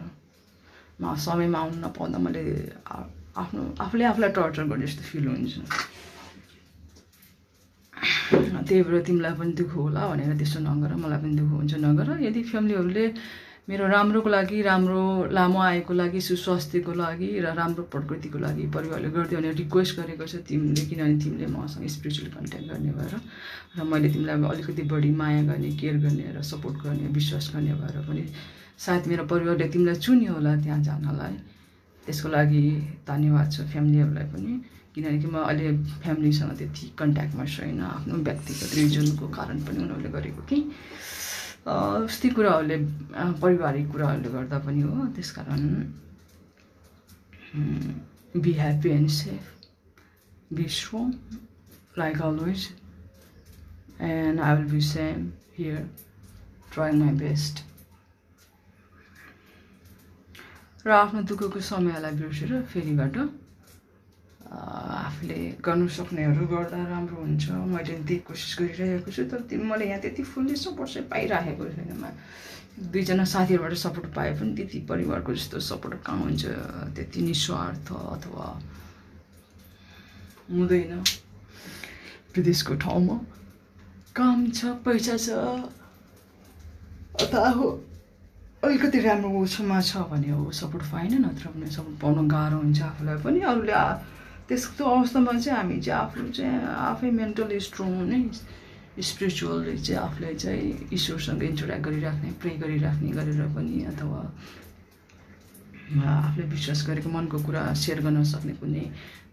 म 1.00 1.14
समयमा 1.26 1.58
आउनु 1.58 1.78
नपाउँदा 1.86 2.18
मैले 2.22 2.42
आफ्नो 2.86 3.62
आफूले 3.82 4.04
आफूलाई 4.10 4.30
टर्चर 4.38 4.64
गर्ने 4.70 4.86
जस्तो 4.86 5.02
फिल 5.10 5.26
हुन्छ। 5.28 5.54
त्यही 8.68 8.82
भएर 8.82 9.02
तिमीलाई 9.08 9.34
पनि 9.40 9.52
दुःख 9.58 9.72
होला 9.76 10.00
भनेर 10.08 10.36
त्यस्तो 10.38 10.60
नगर 10.68 10.94
मलाई 11.02 11.18
पनि 11.22 11.34
दुःख 11.40 11.50
हुन्छ 11.58 11.74
नगर। 11.86 12.08
यदि 12.26 12.42
फ्यामिलीहरूले 12.50 13.06
मेरो 13.68 13.84
राम्रोको 13.88 14.28
लागि 14.32 14.58
राम्रो 14.62 15.02
लामो 15.28 15.60
आएको 15.60 15.92
लागि 15.92 16.20
सुस्वास्थ्यको 16.24 16.92
लागि 17.04 17.28
र 17.44 17.52
राम्रो 17.52 17.82
प्रकृतिको 17.92 18.38
लागि 18.40 18.64
परिवारले 18.72 19.08
गरिदियो 19.12 19.40
भने 19.40 19.50
रिक्वेस्ट 19.60 19.92
गरेको 20.00 20.24
छ 20.24 20.40
तिमीले 20.48 20.82
किनभने 20.88 21.16
तिमीले 21.24 21.46
मसँग 21.52 21.84
स्पिरिचुअल 21.96 22.28
कन्ट्याक्ट 22.36 22.66
गर्ने 22.70 22.92
भएर 22.96 23.14
र 23.76 23.84
मैले 23.84 24.08
तिमीलाई 24.08 24.36
अलिकति 24.52 24.82
बढी 24.88 25.10
माया 25.20 25.42
गर्ने 25.52 25.70
केयर 25.76 25.96
गर्ने 26.00 26.32
र 26.36 26.42
सपोर्ट 26.52 26.76
गर्ने 26.84 27.12
विश्वास 27.12 27.50
गर्ने 27.54 27.74
भएर 27.82 27.96
पनि 28.08 28.24
सायद 28.78 29.02
मेरो 29.12 29.24
परिवारले 29.28 29.68
तिमीलाई 29.68 29.96
चुन्यो 30.00 30.32
होला 30.32 30.56
त्यहाँ 30.64 30.80
जानलाई। 30.88 31.34
त्यसको 32.06 32.28
लागि 32.28 32.62
धन्यवाद 33.04 33.46
छ 33.52 33.68
फ्यामिलीहरूलाई 33.68 34.26
पनि। 34.32 34.52
किनकि 35.02 35.26
म 35.30 35.36
अहिले 35.38 35.72
फ्यामिलीसँग 36.02 36.56
त्यति 36.58 36.86
कन्ट्याक्टमा 36.98 37.44
छैन 37.54 37.80
आफ्नो 37.82 38.16
व्यक्तिगत 38.28 38.70
रिजनको 38.78 39.28
कारण 39.38 39.60
पनि 39.66 39.78
उनीहरूले 39.82 40.10
गरेको 40.16 40.42
कि। 40.50 40.58
यस्तै 41.66 42.28
कुराहरूले 42.36 42.76
पारिवारिक 43.42 43.86
कुराहरूले 43.92 44.30
गर्दा 44.34 44.58
पनि 44.66 44.80
हो 44.82 45.06
त्यस 45.16 45.30
कारण 45.38 45.62
be 48.42 48.52
happy 48.60 48.90
and 48.90 49.08
safe 49.20 49.44
be 50.56 50.64
strong 50.78 51.12
like 51.98 52.22
always 52.22 52.68
and 54.10 54.40
I 54.40 54.56
will 54.56 54.70
be 54.72 54.80
same 54.90 55.30
here 55.58 55.88
trying 56.74 57.04
my 57.04 57.14
best 57.24 57.64
र 60.86 60.90
आफ्नो 60.92 61.20
दुःखको 61.28 61.60
समयलाई 61.68 62.12
बिर्सेर 62.16 62.62
फेरिबाट 62.72 63.16
आफूले 64.48 65.38
गर्नु 65.64 65.88
सक्नेहरू 65.88 66.46
गर्दा 66.48 66.78
राम्रो 66.88 67.16
हुन्छ। 67.20 67.44
मैले 67.68 67.94
त्यही 68.00 68.18
कोसिस 68.24 68.52
गरिरहेको 68.58 69.10
छु। 69.12 69.24
तर 69.28 69.40
मैले 69.52 69.84
यहाँ 69.88 70.00
त्यति 70.00 70.22
फुल्ली 70.24 70.56
सपोर्ट 70.56 70.88
चाहिँ 70.88 71.08
पाइराखेको 71.08 71.64
छैन 71.76 71.92
दुईजना 72.92 73.24
साथीहरूबाट 73.26 73.74
सपोर्ट 73.74 74.06
पाए 74.14 74.32
पनि 74.38 74.54
त्यति 74.56 74.78
परिवारको 74.88 75.34
जस्तो 75.34 75.60
सपोर्ट 75.60 76.02
कहाँ 76.06 76.18
हुन्छ? 76.22 76.44
त्यति 76.96 77.20
निस्वार्थ 77.28 77.92
अथवा 77.92 78.46
हुँदैन। 80.48 80.92
विदेशको 82.36 82.74
ठाउँमा 82.78 83.16
काम 84.16 84.38
छ 84.50 84.64
पैसा 84.86 85.16
छ 85.18 85.28
अथवा 87.20 87.48
हो 87.50 87.66
अलिकति 88.64 88.98
राम्रो 89.00 89.30
उसमा 89.42 89.80
छ 89.80 90.06
भने 90.10 90.30
हो 90.30 90.50
सपोर्ट 90.54 90.84
पाएन 90.92 91.12
नत्र 91.26 91.48
भने 91.50 91.70
सपोर्ट 91.70 91.98
पाउनु 92.00 92.22
गाह्रो 92.30 92.58
हुन्छ 92.58 92.82
आफूलाई 92.82 93.18
पनि। 93.26 93.40
अरूले 93.42 93.74
त्यस्तो 94.48 94.84
अवस्थामा 94.84 95.32
चाहिँ 95.38 95.58
हामी 95.58 95.80
चाहिँ 95.80 96.00
आफू 96.02 96.28
चाहिँ 96.36 96.58
आफै 96.90 97.10
मेन्टली 97.20 97.60
स्ट्रङ 97.68 97.88
हुने 97.96 98.18
स्पिरिचुअली 99.08 99.76
चाहिँ 99.78 100.00
आफूलाई 100.02 100.34
चाहिँ 100.34 100.88
ईश्वरसँग 100.92 101.42
इन्टरेक्ट 101.42 101.82
गरिराख्ने 101.86 102.30
प्रे 102.40 102.50
गरिराख्ने 102.62 103.10
गरेर 103.18 103.40
पनि 103.54 103.84
अथवा 103.92 104.20
आफूले 106.16 106.44
विश्वास 106.54 106.80
गरेको 106.88 107.08
मनको 107.10 107.38
कुरा 107.46 107.62
सेयर 107.82 108.00
गर्न 108.04 108.24
सक्ने 108.32 108.52
कुनै 108.60 108.84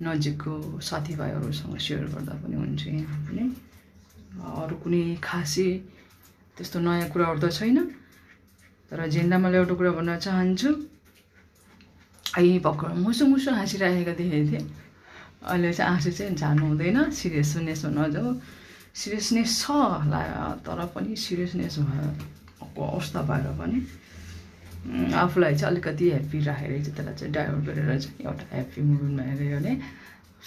नजिकको 0.03 0.53
साथीभाइहरूसँग 0.89 1.77
सेयर 1.87 2.05
गर्दा 2.13 2.33
पनि 2.43 2.55
हुन्छ 2.55 2.83
यहाँ 2.87 3.47
अरू 4.63 4.75
कुनै 4.83 5.03
खासै 5.23 5.69
त्यस्तो 6.57 6.79
नयाँ 6.79 7.09
कुराहरू 7.09 7.39
त 7.39 7.51
छैन। 7.55 7.77
तर 8.91 8.99
जिन्दामा 9.07 9.49
एउटा 9.49 9.73
कुरा 9.79 9.91
भन्न 9.97 10.17
चाहन्छु। 10.25 10.69
आई 12.37 12.59
भर्खर 12.65 12.93
मुसु 13.03 13.23
मुसु 13.31 13.49
हाँसिराखेको 13.51 14.13
देखेको 14.19 14.51
थिएँ। 14.51 14.65
अहिले 15.45 15.73
चाहिँ 15.73 15.91
आँसु 15.93 16.11
चाहिँ 16.17 16.35
झार्नु 16.35 16.65
हुँदैन। 16.65 16.97
सिरियसनेसमा 17.11 17.89
नजाऊ 17.95 18.29
सिरियसनेस 18.95 19.49
छ 19.61 19.65
तर 20.65 20.79
पनि 20.95 21.15
सिरियसनेस 21.15 21.75
भएको 21.79 22.81
अवस्था 22.81 23.21
भएर 23.29 23.47
पनि 23.59 23.79
आफूलाई 25.13 25.53
चाहिँ 25.55 25.71
अलिकति 25.71 26.05
ह्याप्पी 26.09 26.39
राखेर 26.45 26.71
चाहिँ 26.71 26.95
त्यसलाई 26.95 27.15
चाहिँ 27.15 27.33
डाइभर्ट 27.33 27.63
गरेर 27.65 27.99
चाहिँ 28.01 28.17
एउटा 28.25 28.45
ह्याप्पी 28.53 28.81
मुभमेन्टमा 28.81 29.23
हेऱ्यो 29.29 29.57
भने 29.59 29.73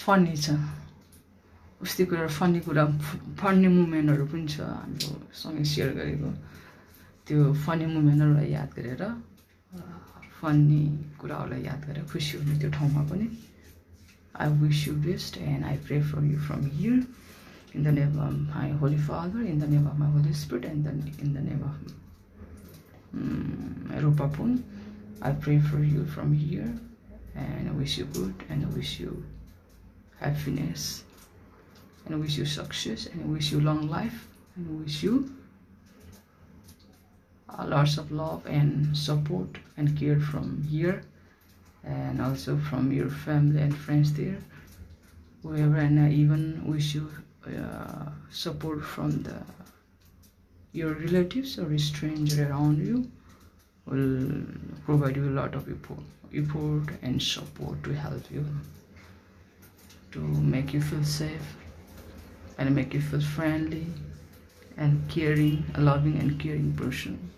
फन्नी 0.02 0.36
छ। 0.36 0.46
उस्तै 1.82 2.04
कुरा 2.10 2.26
फन्नी 2.38 2.60
कुरा 2.66 2.84
फन्नी 3.38 3.68
मुभमेन्टहरू 3.68 4.24
पनि 4.30 4.46
छ 4.50 4.56
हाम्रो 4.62 5.14
सँगै 5.30 5.64
सेयर 5.72 5.90
गरेको। 5.98 6.30
त्यो 7.26 7.38
फन्नी 7.66 7.86
मुभमेन्टहरूलाई 7.94 8.48
याद 8.50 8.70
गरेर 8.78 9.02
फन्नी 10.38 10.82
कुराहरूलाई 11.20 11.62
याद 11.66 11.80
गरेर 11.86 12.04
खुसी 12.10 12.38
हुने 12.38 12.54
त्यो 12.58 12.70
ठाउँमा 12.78 13.02
पनि। 13.10 13.26
I 14.38 14.48
wish 14.48 14.86
you 14.86 14.92
best 14.94 15.36
and 15.36 15.64
I 15.64 15.78
pray 15.84 16.00
for 16.00 16.24
you 16.24 16.38
from 16.38 16.70
here. 16.70 17.04
In 17.74 17.82
the 17.82 17.92
name 17.92 18.18
of 18.18 18.54
my 18.54 18.68
Holy 18.68 18.96
Father, 18.96 19.40
in 19.40 19.58
the 19.58 19.66
name 19.66 19.86
of 19.86 19.98
my 19.98 20.06
Holy 20.06 20.32
Spirit, 20.32 20.64
and 20.64 20.84
then 20.84 21.12
in 21.18 21.34
the 21.34 21.40
name 21.40 21.62
of 21.62 21.92
um, 23.14 23.90
Rupapun, 23.92 24.62
I 25.20 25.32
pray 25.32 25.58
for 25.58 25.82
you 25.82 26.06
from 26.06 26.32
here 26.32 26.72
and 27.34 27.68
I 27.68 27.72
wish 27.72 27.98
you 27.98 28.04
good 28.04 28.34
and 28.48 28.64
I 28.64 28.68
wish 28.68 29.00
you 29.00 29.24
happiness 30.20 31.04
and 32.04 32.14
I 32.14 32.18
wish 32.18 32.38
you 32.38 32.44
success 32.44 33.06
and 33.06 33.22
I 33.22 33.26
wish 33.26 33.52
you 33.52 33.60
long 33.60 33.88
life 33.88 34.28
and 34.56 34.68
I 34.68 34.84
wish 34.84 35.02
you 35.02 35.34
a 37.48 37.66
lots 37.66 37.98
of 37.98 38.12
love 38.12 38.46
and 38.46 38.96
support 38.96 39.58
and 39.76 39.98
care 39.98 40.20
from 40.20 40.62
here 40.70 41.02
and 41.88 42.20
also 42.20 42.56
from 42.58 42.92
your 42.92 43.08
family 43.08 43.60
and 43.62 43.76
friends 43.76 44.12
there, 44.12 44.38
whoever, 45.42 45.76
and 45.76 45.98
I 45.98 46.10
even 46.10 46.62
wish 46.66 46.94
you 46.94 47.10
uh, 47.46 48.10
support 48.30 48.84
from 48.84 49.22
the 49.22 49.36
your 50.72 50.92
relatives 50.92 51.58
or 51.58 51.72
a 51.72 51.78
stranger 51.78 52.46
around 52.48 52.86
you 52.86 53.10
will 53.86 54.32
provide 54.84 55.16
you 55.16 55.28
a 55.28 55.36
lot 55.40 55.54
of 55.54 55.66
effort 56.34 56.92
and 57.02 57.22
support 57.22 57.82
to 57.84 57.94
help 57.94 58.30
you 58.30 58.44
to 60.12 60.18
make 60.18 60.74
you 60.74 60.82
feel 60.82 61.04
safe 61.04 61.56
and 62.58 62.74
make 62.74 62.92
you 62.92 63.00
feel 63.00 63.20
friendly 63.20 63.86
and 64.76 65.08
caring 65.08 65.64
a 65.74 65.80
loving 65.80 66.18
and 66.18 66.38
caring 66.38 66.72
person. 66.74 67.30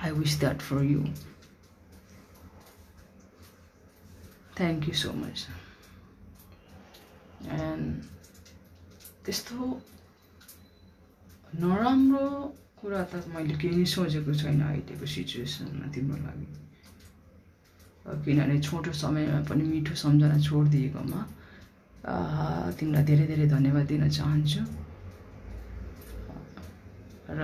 I 0.00 0.12
wish 0.12 0.36
that 0.36 0.62
for 0.62 0.82
you 0.82 1.12
thank 4.58 4.86
you 4.88 4.94
so 4.94 5.12
much. 5.22 5.40
And 7.46 8.02
त्यस्तो 9.24 9.56
नराम्रो 11.62 12.24
कुरा 12.80 13.02
त 13.10 13.14
मैले 13.34 13.54
केही 13.60 13.76
नै 13.78 13.86
सोचेको 13.94 14.32
छैन 14.42 14.60
अहिलेको 14.66 15.06
सिचुएसनमा 15.14 15.86
तिम्रो 15.94 16.18
लागि। 16.26 16.48
किनभने 18.24 18.56
छोटो 18.66 18.92
समयमा 19.02 19.40
पनि 19.48 19.62
मिठो 19.70 19.94
सम्झना 20.02 20.36
छोडिदिएकोमा 20.48 21.20
तिमीलाई 22.78 23.04
धेरै 23.10 23.26
धेरै 23.30 23.46
धन्यवाद 23.54 23.86
दिन 23.86 24.02
चाहन्छु। 24.18 24.62
र 27.38 27.40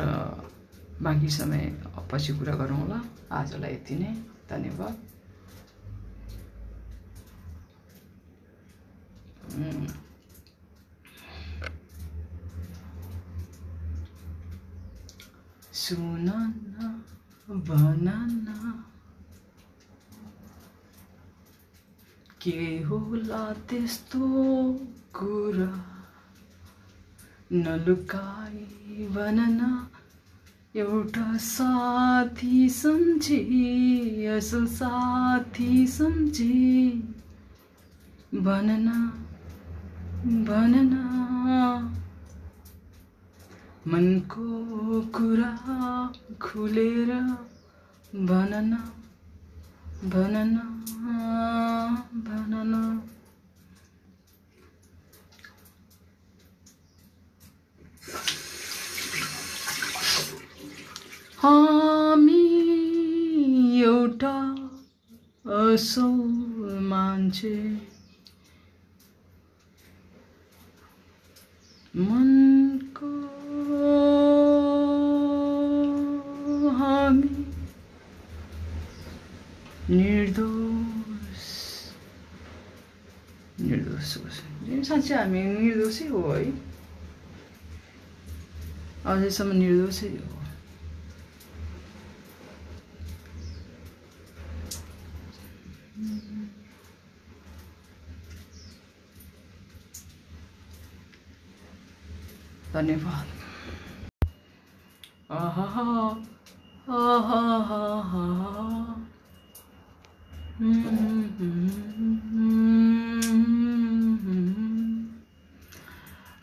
बाँकी 1.05 1.29
समय 1.39 1.63
पछि 2.11 2.31
कुरा 2.39 2.55
गरौँ 2.61 2.79
होला 2.81 2.99
आजलाई 3.39 3.73
यति 3.75 3.95
नै। 4.01 4.11
धन्यवाद। 4.51 4.95
सुन 15.73 16.29
भन 17.69 18.09
के 22.43 22.83
होला 22.83 23.53
त्यस्तो 23.71 24.29
कुरा 25.15 25.73
नलुकाई 27.53 29.07
भन 29.15 29.39
एउटा 30.77 31.37
साथी 31.39 32.69
सम्झी 32.69 34.27
असल 34.27 34.67
साथी 34.67 35.87
सम्झी। 35.87 36.91
भन 40.25 40.45
भन 40.47 41.93
मनको 43.87 45.01
कुरा 45.15 45.51
खुलेर 46.43 47.11
भनन 48.29 48.71
भनन 50.15 50.55
भनन 52.29 52.73
हामी 61.39 62.43
एउटा 63.83 64.37
असल 65.63 66.79
मान्छे 66.91 67.57
मनको 71.95 73.09
हामी 76.79 77.29
निर्दोष 79.91 81.45
निर्दोष 83.61 84.17
साँच्चै 84.89 85.15
हामी 85.15 85.43
निर्दोषै 85.45 86.07
हो 86.09 86.23
है 86.33 86.45
अझैसम्म 89.07 89.53
निर्दोषै 89.63 90.09
हो 90.09 90.34
धन्यवाद। 102.75 103.27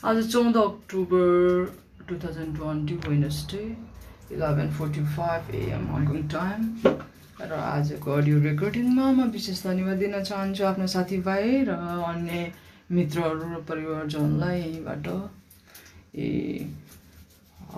आज 0.04 0.18
चौध 0.32 0.58
October 0.58 1.26
two 2.08 2.16
thousand 2.18 2.56
twenty 2.58 2.96
Wednesday 3.08 3.64
eleven 4.32 4.70
forty 4.78 5.04
five 5.18 5.42
AM 5.56 5.84
Hong Kong 5.96 6.22
time. 6.36 6.60
र 7.42 7.52
आजको 7.52 8.12
अडियो 8.14 8.40
रेकर्डिङमा 8.40 9.06
म 9.12 9.30
विशेष 9.36 9.64
धन्यवाद 9.64 9.98
दिन 9.98 10.16
चाहन्छु 10.24 10.64
आफ्नो 10.72 10.88
साथीभाइ 10.96 11.46
र 11.68 11.72
अन्य 12.08 12.52
मित्रहरू 12.92 13.46
र 13.54 13.62
परिवारजनलाई 13.70 14.60
यहीँबाट। 14.60 15.08
ए 16.14 16.68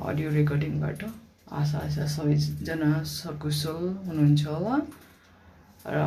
अडियो 0.01 0.29
रेकर्डिङबाट 0.31 1.03
आशा 1.53 1.79
आशा 1.79 2.05
सबैजना 2.13 2.91
सकुशल 3.05 3.81
हुनुहुन्छ 4.07 4.45
होला। 4.45 4.77
र 5.85 5.97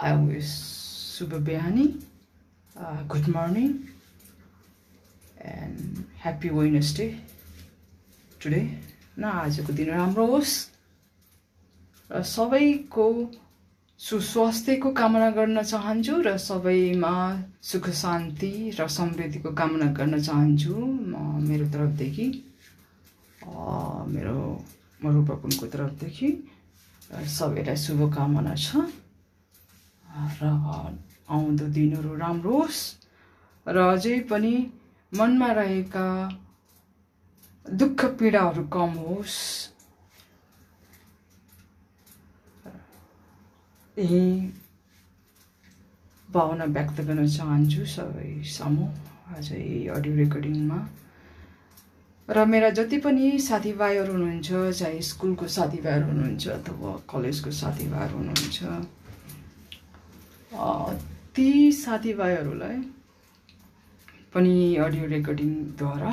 आई 0.00 0.12
विस 0.26 0.50
शुभ 1.16 1.34
बिहानी 1.48 1.86
good 3.10 3.26
morning 3.34 3.70
and 5.42 5.98
happy 6.22 6.48
Wednesday 6.50 7.08
today 8.40 8.62
न 9.18 9.24
आजको 9.24 9.72
दिन 9.72 9.90
राम्रो 9.90 10.26
होस्। 10.26 10.54
र 12.10 12.22
सबैको 12.22 13.06
सुस्वास्थ्यको 14.00 14.90
कामना 14.92 15.30
गर्न 15.30 15.62
चाहन्छु 15.62 16.14
र 16.26 16.36
सबैमा 16.36 17.14
सुख 17.62 17.88
शान्ति 17.94 18.50
र 18.78 18.86
समृद्धिको 18.88 19.50
कामना 19.54 19.86
गर्न 19.96 20.20
चाहन्छु 20.20 20.74
म 20.74 21.40
मेरो 21.48 21.66
तर्फदेखि। 21.72 22.26
मेरो 24.14 24.38
म 25.00 25.04
रूपकुनको 25.14 25.66
तर्फदेखि 25.72 26.28
सबैलाई 27.38 27.76
शुभकामना 27.76 28.54
छ। 28.54 28.84
र 30.42 30.42
आउँदो 31.30 31.66
दिनहरू 31.72 32.14
राम्रो 32.18 32.52
होस्। 32.60 32.80
र 33.66 33.76
अझै 33.94 34.18
पनि 34.30 34.54
मनमा 35.12 35.50
रहेका 35.52 36.06
दुःख 37.66 38.04
पीडाहरू 38.18 38.62
कम 38.68 38.90
होस्। 39.06 39.38
यही 43.98 44.50
भावना 46.28 46.64
व्यक्त 46.74 47.00
गर्न 47.00 47.26
चाहन्छु 47.30 47.84
सबै 47.86 48.30
सामु 48.52 48.86
आज 49.30 49.50
यही 49.52 49.86
अडियो 49.96 50.14
रेकर्डिङमा। 50.16 50.78
र 52.28 52.44
मेरा 52.44 52.70
जति 52.74 52.98
पनि 52.98 53.38
साथीभाइहरू 53.38 54.12
हुनुहुन्छ 54.12 54.48
चाहे 54.78 55.00
स्कुलको 55.08 55.46
साथीभाइहरू 55.56 56.06
हुनुहुन्छ 56.06 56.48
अथवा 56.48 56.90
कलेजको 57.12 57.50
साथीभाइहरू 57.54 58.16
हुनुहुन्छ 58.18 58.58
ती 61.36 61.46
साथीभाइहरूलाई 61.72 62.78
पनि 64.34 64.54
अडियो 64.86 65.04
रेकर्डिङद्वारा 65.14 66.12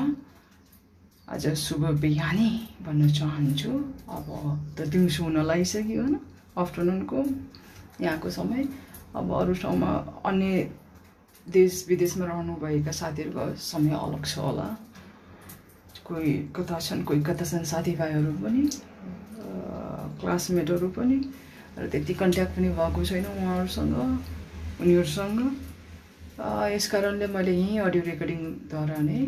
आज 1.27 1.47
शुभ 1.57 1.83
बिहानी 2.01 2.51
भन्न 2.85 3.09
चाहन्छु। 3.11 3.71
अब 4.09 4.27
त 4.77 4.87
दिउँसो 4.91 5.23
हुन 5.23 5.37
लागिसक्यो 5.49 6.01
होइन 6.01 6.19
आफ्टरनुनको। 6.57 7.23
यहाँको 7.99 8.29
समय। 8.29 8.67
अब 9.15 9.31
अरू 9.33 9.53
ठाउँमा 9.61 9.91
अन्य 10.25 10.69
देश 11.47 11.85
विदेशमा 11.89 12.25
रहनुभएका 12.25 12.91
साथीहरूको 12.91 13.55
समय 13.59 13.93
अलग 13.95 14.25
छ 14.25 14.37
होला। 14.37 14.67
कोही 16.05 16.33
कता 16.55 16.79
छन् 16.79 17.03
कोही 17.03 17.21
कता 17.23 17.45
छन् 17.45 17.65
साथीभाइहरू 17.65 18.31
पनि 18.43 18.63
क्लासमेटहरू 20.21 20.87
पनि 20.95 21.17
र 21.77 21.87
त्यति 21.87 22.13
कन्ट्याक्ट 22.13 22.55
पनि 22.55 22.69
भएको 22.69 23.03
छैन 23.05 23.25
उहाँहरूसँग 23.25 23.95
उनीहरूसँग। 24.81 25.39
यस 26.73 26.87
कारणले 26.91 27.27
मैले 27.27 27.51
यहीँ 27.51 27.79
अडियो 27.79 28.03
रेकर्डिङद्वारा 28.03 28.97
नै 29.01 29.19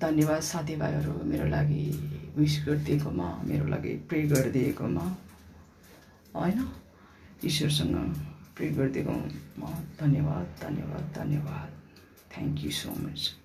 धन्यवाद 0.00 0.40
साथीभाइहरू 0.42 1.12
मेरो 1.24 1.46
लागि 1.48 1.84
विस 2.36 2.54
गरिदिएकोमा 2.66 3.28
मेरो 3.44 3.66
लागि 3.68 3.92
प्रे 4.08 4.22
गरिदिएकोमा। 4.28 5.04
होइन? 6.34 6.58
ईश्वरसँग 7.44 7.96
प्रे 8.56 8.68
गरिदिएको 8.68 9.12
धन्यवाद 10.00 10.46
धन्यवाद 10.62 11.12
धन्यवाद। 11.16 11.70
Thank 12.34 12.64
you 12.64 12.70
so 12.70 12.90
much 12.90 13.37